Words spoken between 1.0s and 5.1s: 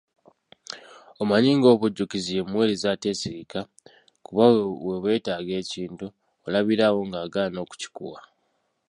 Omanyi ng'obujjukizi ye muweereza ateesigika, kuba bwe